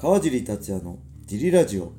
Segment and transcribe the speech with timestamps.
[0.00, 1.90] 川尻達也のジリラジオ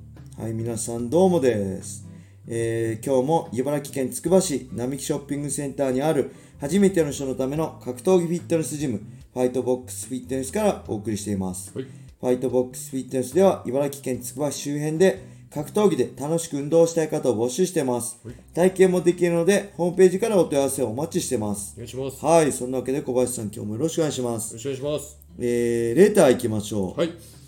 [0.42, 2.08] はい皆さんどうもです、
[2.48, 6.32] えー今日も茨城県つくば市並木ショッピングセンターにある
[6.62, 9.02] 初めての人のための格闘技フィットネスジム
[9.34, 11.88] ファイトボックスフィットネスからお送りしています、はい
[12.22, 15.22] ファイトボックスフィットネスでは茨城県つくば市周辺で
[15.54, 18.18] 格闘技で楽しく運動したい方を募集してます、
[18.54, 22.26] 体験もできるのでホームページからお問い合わせをお待ちしてますお願いします。
[22.26, 25.18] よはいそんなわけで小林さん今日もよろしくお願いしますろしくお願いします。
[25.40, 27.00] えー、レター行きましょう。
[27.00, 27.39] はい。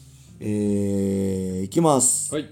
[0.43, 2.33] えー、いきます。
[2.33, 2.49] はい。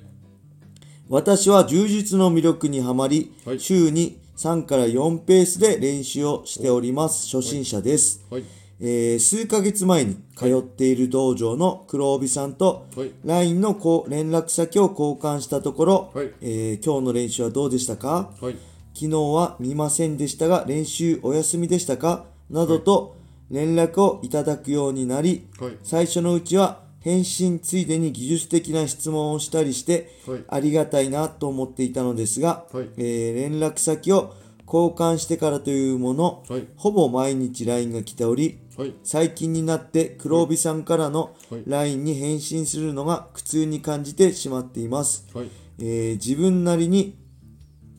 [1.09, 7.25] 私は柔術の魅力にはまり、はい週に3から4ペースで練習をしております。
[7.35, 8.23] 初心者です。
[8.29, 8.43] はい。
[8.79, 18.31] えー数ヶ月前に通っている道場の黒帯さんとはい LINE のこう連絡先を交換したところ、はいえー今日の練習はどうでしたか？
[18.39, 18.55] はい。
[18.93, 22.25] 昨日は見ませんでしたが練習お休みでしたか？
[22.51, 23.15] などと
[23.49, 30.43] 連絡をいただくようになり、はい最初のうちは返信ついでに技術的な質問をしたりして、はい。
[30.47, 32.89] ありがたいなと思っていたのですが、はい。
[32.97, 34.33] えー連絡先を
[34.65, 36.67] 交換してからというもの、はい。
[36.75, 38.93] ほぼ毎日 LINE が来ておりはい。
[39.03, 41.63] 最近になって黒帯さんからのはい。
[41.65, 45.49] LINE に返信するのが苦痛に感じてしまっています、はい。
[45.79, 47.17] えー自分なりに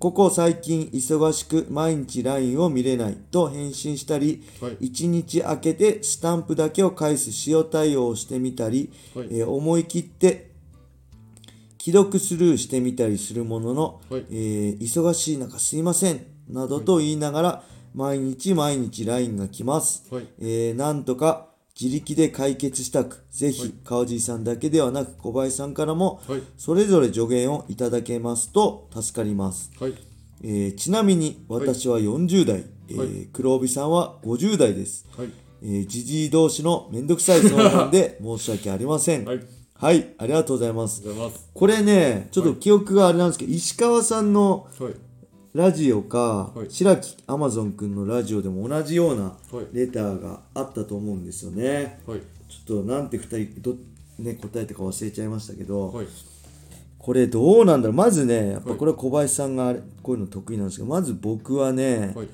[0.00, 4.88] ここ最近忙しく毎日 LINE を見れないと返信したり、はい。
[4.88, 9.26] 1日空けてスタンプだけを返す塩対応をしてみたり、はい。
[9.30, 10.52] えー思い切って
[11.78, 14.24] 既読スルーしてみたりするものの、はい。
[14.30, 17.62] えー忙しい中すいませんなどと言いながら、
[17.94, 20.26] 毎日毎日 LINE が来ます、はい。
[20.38, 21.49] えーなんとか
[21.80, 29.94] 自力で解決したくぜひ、川尻さんだけではなく小林さんからも、はいそれぞれ助言をいただけますと助かります、はい。
[30.44, 35.28] えーちなみに私は40代、えーはい黒帯さんは50代ですはい。
[35.62, 39.24] えー、じじい同士のめんどくさい相談で 申し訳ありません。
[39.24, 39.40] はい。
[39.74, 41.02] はい、ありがとうございます。
[41.54, 44.68] これね、ちょっと記憶があれなんですけど、石川さんの。
[45.52, 52.00] ラジオか、はい白木アマゾンくんのラジオでも同じようなはいレターがあったと思うんですよね。
[52.06, 52.20] はい。
[52.48, 53.74] ちょっとなんて二人ど、
[54.20, 56.06] ね、答えたか忘れちゃいましたけど、はい。
[56.98, 57.96] これどうなんだろう。
[57.96, 62.28] まずね、やっぱはいこれは小林さんがこういうの得意なんですけど、まず僕はね、はい。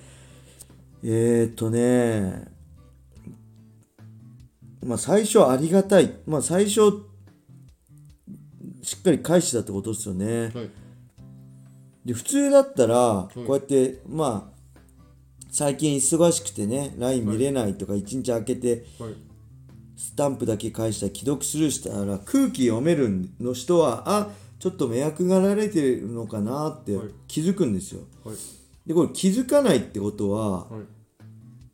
[1.02, 2.48] えー、っとね、
[4.84, 6.12] まあ最初はありがたい。
[6.26, 7.02] まあ最初、
[8.82, 10.52] しっかり返したってことですよね。
[12.06, 12.08] はい。
[12.08, 14.56] で、普通だったら、こうやって、まあ、
[15.50, 19.14] 最近忙しくてね、LINE 見れないとか、一日空けて、はい。
[19.96, 28.02] スタンプだけ返したら既読スルーしたら、空気読めるの人は、あ、ちょっと迷惑がられてるのかなってはい気づくんですよ。
[28.24, 28.36] はい。
[28.86, 30.82] で、これ気づかないってことは、はい。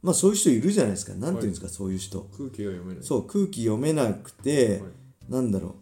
[0.02, 1.14] まあそういう人いるじゃないですか。
[1.14, 2.28] なんていうんですか、そういう人。
[2.36, 3.04] 空気が読めない。
[3.04, 4.90] そう空気読めなくて、はい
[5.28, 5.76] なんだろ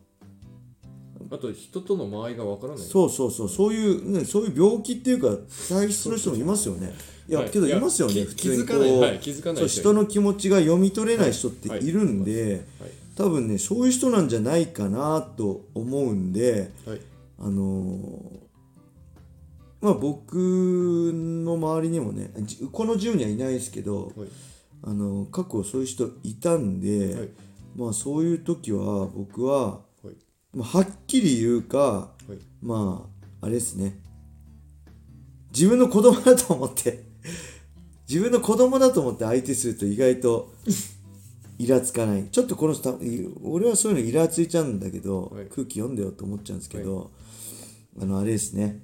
[1.30, 2.86] あと、人との間合いがわからなうい。
[2.86, 5.28] そうそうそうそういう、ね、そういう病気っていうか
[5.68, 6.92] 体質の人もいますよね
[7.28, 12.90] いや、はいけどいますよね普通に気づかないこうはい気づかないそう人人の気持ちが読み取れない人ってはいいるんで、はい。
[13.16, 17.00] 多分ねそういう人なんじゃないかなと思うんではい。
[17.38, 18.40] あのー
[19.80, 24.28] まあ僕の周りにもねじこのジムにはいないですけど、はい。
[24.82, 27.28] あの過去そういう人いたんで、はい
[27.76, 29.89] まあそういう時は僕ははい。
[30.52, 32.38] まあ、はっきり言うか、はい。
[32.62, 33.06] ま
[33.40, 33.98] あ、あれですね。
[35.52, 37.04] 自分の子供だと思って、
[38.08, 40.52] 自分の子供だと思って相手すると意外と
[41.58, 42.28] イラつかない。
[42.30, 42.98] ちょっとこの人、
[43.42, 47.10] 俺はそういうのイラついちゃうんだけど、はい空気読んでよと思っちゃうんですけど、
[48.00, 48.82] あの、あれですね。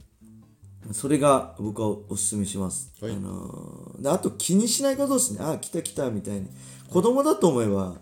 [0.92, 2.92] それが僕はおすすめします。
[3.00, 5.38] はいあのーであと気にしないことですね。
[5.40, 6.46] あ、来た来たみたいに。
[6.90, 7.96] 子供だと思えば、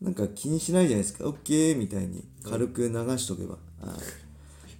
[0.00, 1.28] なんか気にしないじゃないですか。
[1.28, 3.58] オッケーみたいに軽く流しとけば。
[3.82, 3.96] あ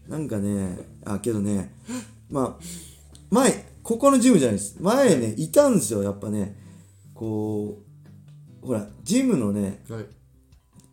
[0.09, 1.75] なんかね、あ、けどね、
[2.31, 2.65] まあ、
[3.31, 4.77] 前、ここのジムじゃないです。
[4.81, 6.57] 前ね、いたんですよ、やっぱね。
[7.15, 7.79] こ
[8.63, 10.07] う、ほら、ジムのね、はい。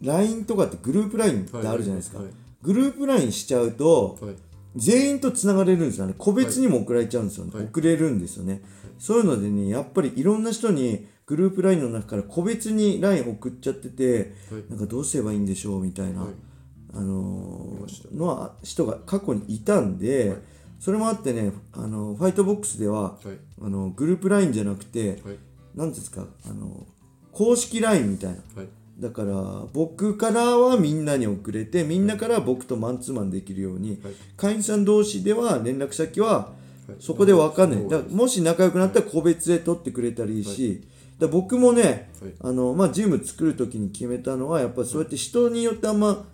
[0.02, 2.20] LINE とかってグループ LINE ってあるじゃないですか。
[2.20, 2.28] はい
[2.64, 4.36] グループ LINE しちゃうと、はい。
[4.76, 6.14] 全員とつながれるんですよね。
[6.18, 7.52] 個別にも送られちゃうんですよね。
[7.54, 8.62] はい送れるんですよね。
[9.00, 14.64] そういうのでね、やっぱりいろんな人にグループ LINE の中から個別に LINE 送っちゃってて、はい。
[14.70, 16.30] なんかどうすればいいんでしょうみたいな、はい。
[16.94, 20.38] あのーのは人が過去にいたんで、はい。
[20.80, 23.38] それもあってね、あのファイトボックスでは、はい。
[23.62, 25.18] あのグループ LINE じゃなくて、はい。
[25.18, 25.36] なんてい
[25.82, 26.88] うんですか、あの
[27.34, 28.38] 公式 LINE みたいな。
[28.56, 28.68] はい。
[28.98, 34.14] だから僕からはみんなに送れてみんなから僕とマンツーマンできるように、はい。
[34.38, 36.54] 会員さん同士では連絡先は
[36.88, 36.96] はい。
[37.02, 40.88] そこで分かんない、だからもし仲良くなったら個別で取ってくれたらいいし、
[41.20, 42.34] だから僕もね、はい。
[42.42, 46.26] あのまあ、ジム作る時に決めたのはやっぱそうやって人によってあんま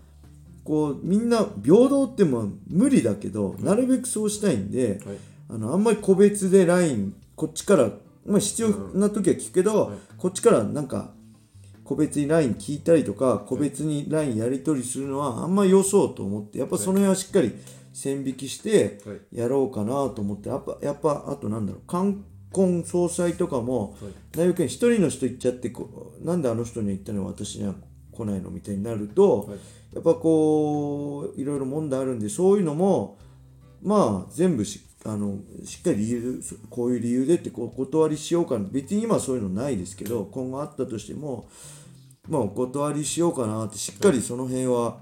[0.63, 5.17] こうみんな平等っても無理だけどなるべくそうしたいんで、はい。
[5.49, 7.89] あのあんまり個別で LINE こっちから、
[8.25, 9.97] まあ、必要な時は聞くけど、はい。
[10.17, 11.11] こっちからなんか
[11.83, 17.53] 個別に LINE 聞いたりとか個別に LINE やり取りするのはあんまよそうと思ってやっぱその辺はしっかり
[17.93, 19.19] 線引きしてはい。
[19.31, 22.21] やろうかなと思ってやっぱやっぱあとなんだろう冠
[22.53, 24.11] 婚葬祭とかもはい。
[24.31, 27.75] 大学に一人の人行っちゃってこうなんであの人には行ったのに私には
[28.11, 29.57] 来ないのみたいになると、はい。
[29.93, 33.17] やっぱこういろいろ問題あるんでそういうのも
[33.83, 38.65] まあ全部しあのしっかり理由こういう理由でってこうお断りしようかな。
[38.71, 41.49] 別に今はそういうのないですけど今後あったとしても
[42.27, 44.97] まあお断りしようかなってしっかりその辺は、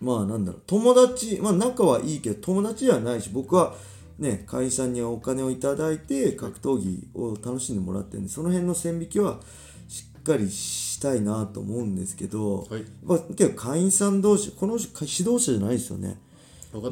[0.00, 0.62] まあなんだろう。
[0.66, 3.74] 友達まあ仲はいいけど友達ではないし僕は
[4.18, 9.40] ね会員さんにはお金をいただいて格闘技を楽しんでもらってるんでその辺の線引きは
[9.88, 12.84] しっかりしたいなと思うんですけど、はい。
[13.02, 16.18] まあ、結構会員さん同士この人指導者じゃないですよね。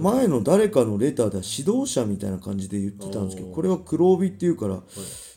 [0.00, 4.82] 前の誰かのレターでは指導者みたいな感じで言ってたんですけどこれは黒帯っていうから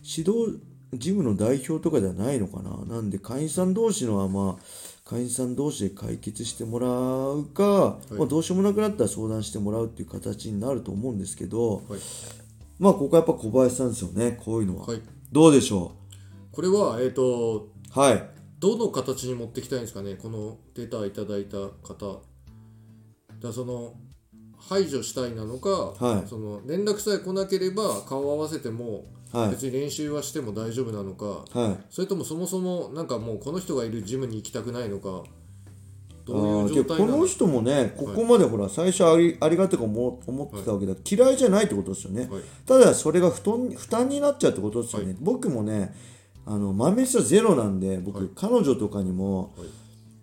[0.03, 0.59] 指導
[0.93, 2.95] ジムの代表とかではないのかな。
[2.95, 4.63] なんで会員さん同士のはまあ
[5.05, 8.13] 会員さん同士で解決してもらうか、い。
[8.13, 11.99] まあ、どうしようもなくなったら相談してもらうっていう形になると思うんですけどはい。
[12.79, 15.01] まあここはやっぱ小林さんですよねこういうのは、はい。
[15.31, 15.91] どうでしょ
[16.51, 18.29] これはえっ、とうはい。
[18.59, 20.15] どの形に持ってきたいんですかね？
[20.15, 22.21] このデータいただいた方。
[23.41, 23.95] だその
[24.57, 26.27] 排除したいなのか、はい。
[26.29, 29.49] その連絡さえ来なければ顔を合わせてもはい。
[29.49, 31.85] 別に練習はしても大丈夫なのか、はい。
[31.89, 35.23] それともそもそもなんかもうこの人がいるジムに行きたくないのか
[36.25, 42.41] どうあいうーでこ状態なのの人もねここまでほら最初ありありがたく思思ってたわけだ、嫌いじゃないってことですよね、はい。
[42.65, 45.17] ただそれが負担負担になっちゃうってことですよね、はい。
[45.19, 45.93] 僕もね
[46.45, 48.29] あの豆さゼロなんで僕、はい。
[48.35, 49.67] 彼女とかにも、はい。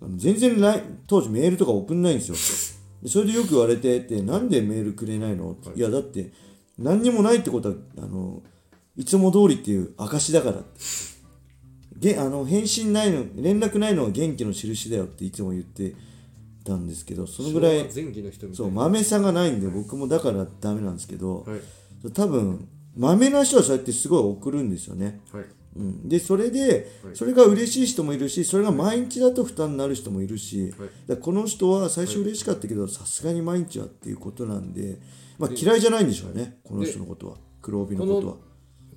[0.02, 2.78] あの全然 LINE 当時メールとか送んないんですよ。
[3.02, 6.32] でそれでよく言われてってなんでメールくれないの、い、やだって
[6.78, 8.42] 何にもないってことはあの
[9.00, 10.56] いつも通りっていう証だから
[11.98, 15.94] げあの返信ないの連絡ないのは元気の印だよっていつも言って
[16.64, 22.12] たんですけどそのぐらい前期の人みたそいうな豆さがないんで僕もだからダメなんですけど、はい。
[22.12, 25.44] 多分豆な人はそうやってすごい送るんですよね、はい。
[25.76, 27.16] うん、でそれではい。
[27.16, 30.70] それが嬉しい人もいるしそれが毎日だと負担になる人もいるし、はい。
[30.70, 34.98] だからこの人は最初嬉しかったけどさすがに毎日はっていうことなんで、
[35.38, 37.36] まあ、嫌いじゃないんでしょうねこの人のことは。
[37.62, 38.49] 黒帯のことは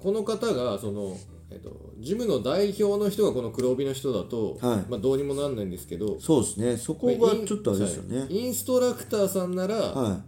[0.04, 1.18] この方がその、
[1.50, 4.92] えっと、ジムの代表の人がこの黒帯の人だと、はい。
[4.92, 6.78] まあ、どうにもなんないんですけどそうですね。
[6.78, 8.20] そこがちょっとあれですよね。
[8.20, 8.36] はい。
[8.36, 10.22] インストラクターさんなら、は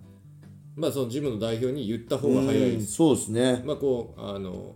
[0.76, 2.94] まあ、そのジムの代表に言ったい方が早いうんです。
[2.94, 3.64] そうですね。
[3.66, 4.76] まあこうあの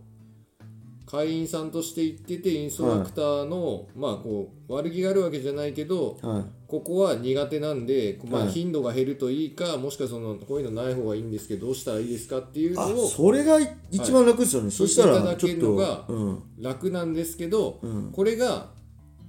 [1.10, 6.44] 会員さんとして行っててインストラクターの、まあこう悪気があるわけじゃないけどはい。
[6.68, 8.52] ここは苦手なんで、まあ、はい。
[8.52, 13.58] 頻度が減るといいか、もしくはそのこういうのない方がいいんですけどどうしたらいいですかっていうのあをそれが
[13.90, 18.68] 一番楽ですよね、そした聞いていただけらちょっとるのがうん楽なんですけど、うんこれが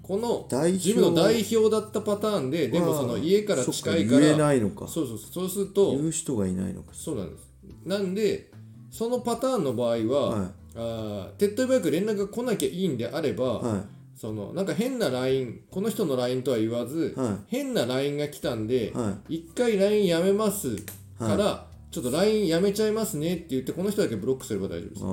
[0.03, 7.49] この代表ジムの代表だったパターンででもその家から近いからないのかそうそうそうすると言う人がいないのかそうなんです
[7.87, 8.50] なんで
[8.91, 13.84] そのパターンの場合は、はいあー手っ取り早く連絡が来なきゃいいんであれば、は
[14.17, 20.77] そのなんか変な LINE この人の LINE とは言わず、は変な LINE が来たんで、は一回 LINE やめます
[21.19, 25.06] から、ちょっと LINE やめちゃいますねって言ってこの人だけブロックすれば大丈夫ですあ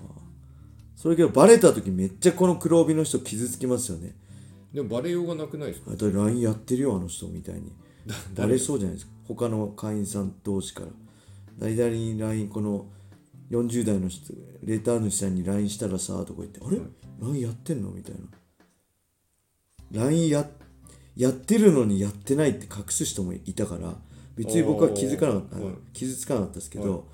[0.00, 0.14] あ
[0.96, 4.14] それけどバレた時めっちゃこの黒帯の人傷つきますよね。
[4.72, 5.92] でもバレようがなくないですか？
[5.92, 7.72] あと LINE やってるよあの人みたいに。
[8.34, 9.12] バレそうじゃないですか。
[9.28, 10.88] 他の会員さん同士から。
[11.58, 12.86] 誰々に LINE この
[13.50, 14.32] 40代の人
[14.62, 16.78] レター主さんに LINE したらさとか言ってあれ
[17.20, 17.90] ？LINE やってんの？
[17.90, 18.20] みたいな。
[20.04, 20.48] LINE や
[21.16, 23.94] やってるのにやってないって隠す人もいたから
[24.36, 25.74] 別に僕は気づかなかったはい。
[25.92, 27.06] 傷つかなかったですけど、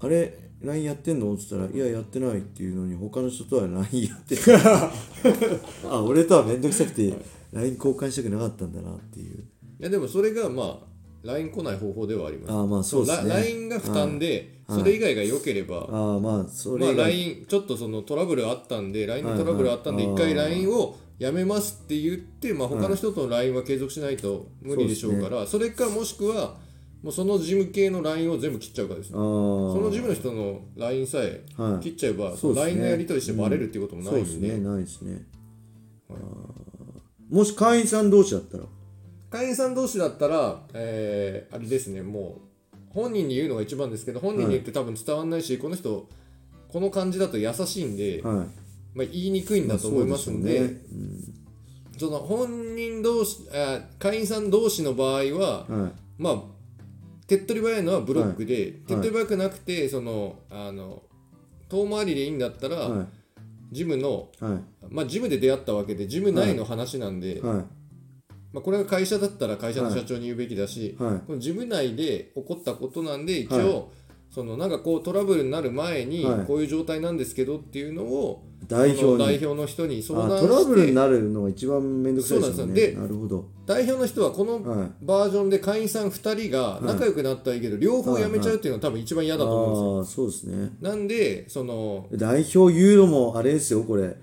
[0.00, 1.32] あれ？LINE やってんの？
[1.32, 4.42] って言ったら「いややってない」っていうのに他の人とは LINE やってる
[5.88, 7.14] あ俺とは面倒くさくて
[7.52, 9.44] LINE 交換したくなかったんだなっていう。
[9.80, 10.87] いやでもそれがまあ
[11.22, 12.52] LINE 来ない方法ではあります。
[12.52, 13.28] ああまあそうですね。
[13.28, 26.56] ラ LINE が負担で、はいそれ以外が良ければ、ああまあそまあ、LINE ちょっとそのトラブルあったんで LINE のトラブルあったんで一回 LINE をやめますって言って、まあ、他の人との LINE は継続しないと無理でしょうからそれかもしくは
[27.02, 31.82] もうその事務系の LINE を全部切っちゃうかですねその事務の人の LINE さえはい。
[31.82, 34.40] 切っちゃえば、LINE のやり取りしてバレるっていうこともないん。
[34.40, 34.58] で,、ね。
[34.58, 35.22] ないですね、
[37.30, 38.64] もし会員さん同士だったら
[39.30, 42.48] 会員さん同士だったら、えーあれですねもう
[42.90, 46.08] 本人に言うのが一番ですけど本人に言って多分伝わんないし、この人
[46.68, 48.36] この感じだと優しいんで、はい。
[48.94, 51.38] まあ、言いにくいんだと思いますんで、まあそうでしょうね
[51.98, 55.92] その本人同士あ会員さん同士の場合は、はい。
[56.16, 56.42] まあ
[57.26, 58.72] 手っ取り早いのはブロックで、い。
[58.72, 61.02] 手っ取り早くなくてそのあの
[61.68, 63.06] 遠回りでいいんだったら、は
[63.70, 64.60] ジムのいはい。
[64.88, 67.64] まあジムで出会ったわけでジム内の話なんで、はい
[68.52, 71.26] まあ、これが会社だったら会社の社長に言うべきだし、はい。
[71.26, 73.84] このジム内で起こったことなんで一応、はい。
[74.30, 76.46] そのなんかこうトラブルになる前にはい。
[76.46, 82.74] こういう状態なんですけどっていうのを代表代表の人に相あ談してトラブルになるのが一番面倒くさいですよね。
[82.74, 83.46] でなるほど。
[83.66, 84.90] 代表の人はこのはい。
[85.02, 90.24] バージョンで会員さん2人が仲良くなったらいいけど、両方辞めちゃうっていうのは多分一番嫌だと思うんですよ。
[90.24, 90.70] ああそうですね。
[90.80, 94.16] なんでその代表言うのもあれですよこれ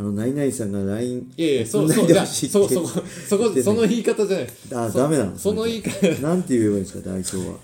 [0.00, 4.46] あのナイナイさんが LINE いやいやそうそうそうそうそこその言い方じゃない。
[4.86, 6.22] あそダメなのその言い方。
[6.22, 7.56] なんて言えばいいんですか代表は。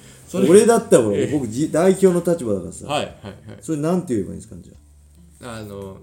[0.47, 3.59] 俺だったら俺僕じ代表の立場だからさ、はいはいはい。
[3.63, 4.71] それなんて言えばいいんですかじ
[5.41, 5.63] あ。
[5.63, 5.97] の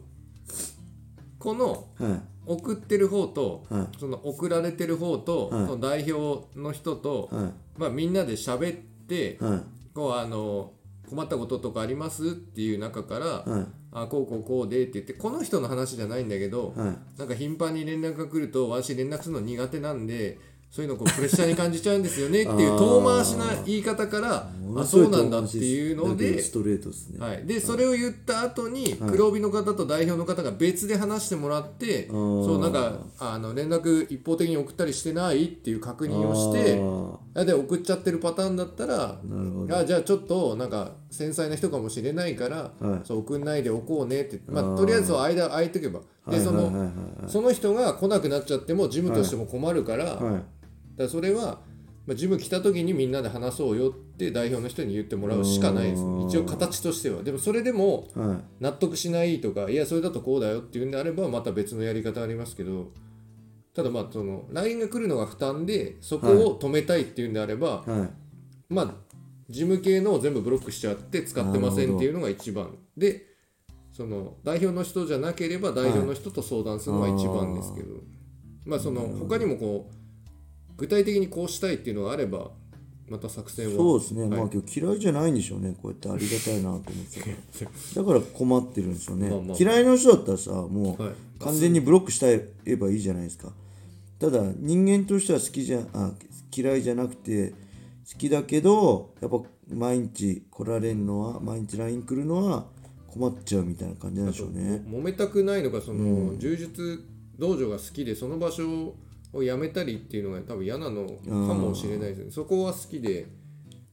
[1.37, 2.21] このゃあはい。
[2.47, 3.87] 送ってる方と、はい。
[3.99, 5.67] その送られてる方と、はい。
[5.67, 9.61] その代表の人と、はまあ、みんなで喋って、いはい。
[9.93, 10.71] こうあの
[11.07, 17.19] 困ったこととかありますっていう中から、はいあこうこうこうでって言ってこの人の話じゃないんだけど、はい。
[17.19, 20.39] なんか頻繁に連絡が来ると私連絡するの苦手なんで
[20.73, 29.11] そういうのこうプレッシャーに感じちゃうんですよね っていう遠回しな言い方からあそうなんだっていうのでストレートですね、はい、でそれを言った後にはい。
[29.11, 39.77] 黒帯の方と代表の方が別で話してもらって、そうなんかあの連絡一方的に送ったりしてないっていう確認をしてで送っちゃってるパターンだったらーなるほど。
[39.77, 42.99] あじゃあちょっとなんか繊細な人かもしれないから、はい。
[43.03, 46.01] そう送んないでおこうねって、まあ、とりあえずそう間空いておけば。
[46.27, 46.91] でその、
[47.27, 50.19] その人が来なくなっちゃってもジムとしても困るから,、
[50.95, 51.59] だそれは、
[52.07, 56.01] まあ、ジム来た時にみんなで話そうよって代表の人に言ってもらうしかないです。
[56.27, 57.21] 一応形としては。
[57.21, 58.37] でもそれでもはい。
[58.63, 62.91] 納得しないとかいやそれだとこうだよっていうんであればまた別のやり方ありますけど
[63.75, 68.73] ただまあその LINE が来るのが負担でそこを止めたいっていうんであれば、はい。
[68.73, 68.93] まあ
[69.53, 72.75] 事務系のを全部ブロックしちゃって使ってませんっていうのが一番。
[72.97, 73.27] で
[73.91, 77.97] その代表の人じゃなければ代表の人と相談するのが一番ですけど、
[78.65, 82.49] まあその他にもこう具体的にこうしたいっていうのがあれば
[83.07, 83.73] また作戦は。
[83.75, 84.29] そうですね、はい。
[84.31, 85.75] まあ今日嫌いじゃないんでしょうね。
[85.79, 87.69] こうやってありがたいなと思って。
[87.95, 91.13] だから困ってるんですよね、まあまあ嫌いな人だったらさもうはい。
[91.39, 93.53] 完全にブロックしたえばいいじゃないですか。
[94.17, 96.13] ただ人間としては好きじゃあ
[96.55, 97.53] 嫌いじゃなくて
[98.11, 99.41] 好きだけどやっぱ
[99.73, 102.65] 毎日来られるのは毎日 LINE 来るのは
[103.07, 104.83] 困っちゃうみたいな感じなんでしょうね。
[104.87, 107.03] 揉めたくないのかその、柔術
[107.37, 108.95] 道場が好きでその場所
[109.33, 112.31] を辞めたりっていうのが多分嫌なのかもしれないですね。
[112.31, 113.27] そこは好きで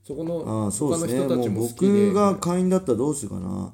[0.03, 1.21] そこのああそう他ですね。
[1.21, 2.07] もうの人たちも好きで。
[2.07, 3.73] 僕が会員だったらどうするかな。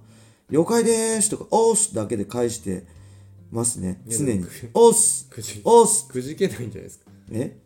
[0.51, 2.85] 了解でーすとかおーすだけで返して
[3.51, 4.03] ますね。
[4.07, 4.45] 常に。
[4.75, 7.07] おーすくじおーすくじけないんじゃないですか。
[7.31, 7.57] え？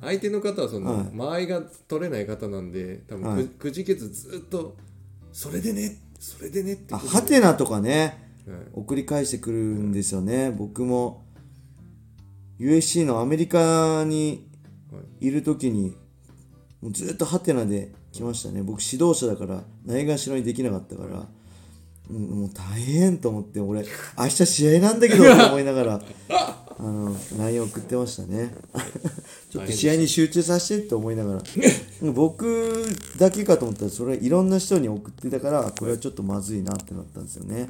[0.00, 1.10] 相手の方はその、はい。
[1.12, 3.44] 間合いが取れない方なんで多分く,、はい。
[3.46, 4.76] くじけずずっと
[5.32, 8.58] それでねそれでねってあことハテナとかねはい。
[8.74, 10.50] 送り返してくるんですよね。
[10.50, 11.24] 僕も
[12.58, 14.48] USC のアメリカに
[15.20, 15.96] いる時に
[16.80, 18.62] もうずっとハテナで来ましたね。
[18.62, 21.28] 僕指導者だからないがしろにできなかったから
[22.10, 23.84] うんもう大変と思って俺
[24.18, 28.54] 明日試合なんだけどと思いながらあの LINE 送ってましたね
[29.50, 31.42] ちょっと試合に集中させてって思いながら。
[32.12, 32.86] 僕
[33.18, 37.68] だけかと思ったらそれいろんな人に送ってたからこれはちょっとまずいなってなったんですよね。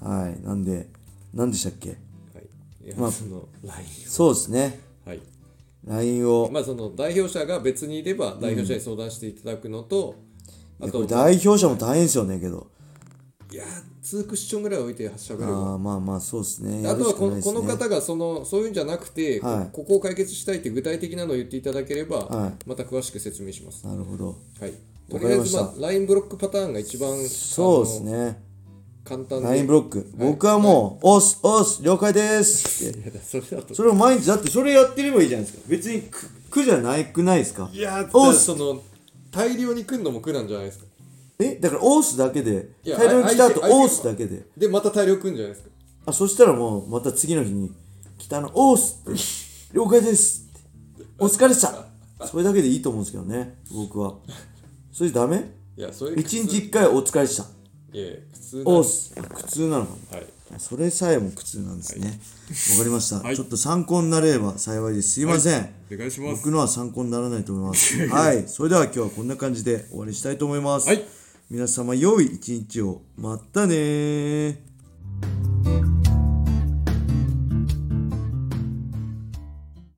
[0.00, 0.88] はい、なんで
[1.34, 1.90] 何でしたっけ？
[1.90, 2.94] はい。
[2.96, 4.80] まあその LINE そうですね。
[5.06, 5.20] をはい。
[5.86, 6.50] LINE を。
[6.52, 10.16] まあその代表者が別にいれば代表者に相談していただくのと、
[10.80, 12.68] あとこれ代表者も大変ですよねけど
[13.52, 13.64] いや
[14.02, 15.52] 2クッションぐらい置いてしゃべれば。
[15.52, 16.88] あーまあまあそうですね。
[16.88, 17.40] あとはこね。
[17.40, 19.70] この方がそのそういうんじゃなくて、はい。
[19.72, 22.52] こここを解決したいって具体的なのを言っていただければ、はい。
[22.66, 23.86] また詳しく説明します。
[23.86, 24.36] なるほど。
[24.60, 24.72] はい。
[25.08, 28.42] とりあえずまあ LINE ブロックパターンが一番そうですね。
[29.04, 29.48] 簡単で。
[29.48, 30.10] LINE ブロック。
[30.16, 35.64] 僕はもう「おっすおっす了解です」 ってそれを毎日だってそれやってればいいじゃないですか。
[35.68, 37.70] 別に苦苦じゃないくないですか。
[37.72, 38.82] いやおっその
[39.30, 40.85] 大量に来るのも苦なんじゃないですか。
[41.38, 44.46] えだから「オース」だけでいや大量に来た後相手相手オース」だけで。
[44.56, 45.70] でまた大量来るんじゃないですか。
[46.06, 47.72] あそしたらもうまた次の日に
[48.18, 49.20] 「来たのオース」って
[49.76, 50.46] 「了解です」
[50.98, 51.86] って「お疲れっした」
[52.26, 54.14] それだけでいいと思うんですけどね僕は。
[54.92, 55.52] それダメ？
[55.76, 57.44] いやそれ一日一回お疲れっした。
[57.92, 59.14] いやいや普通オース。
[59.14, 59.84] 苦痛なの。
[59.84, 60.26] かなはい。
[60.58, 62.18] それさえも苦痛なんですね。
[62.72, 63.36] わ、かりました、はい。
[63.36, 65.14] ちょっと参考になれば幸いです。
[65.14, 66.36] すいません、お願いします。
[66.36, 68.06] 僕のは参考にならないと思います。
[68.08, 68.44] はい。
[68.46, 71.04] それでは今日はこんな感じで終わりしたいと思います、はい
[71.48, 73.02] 皆様良い一日を。
[73.16, 74.58] またね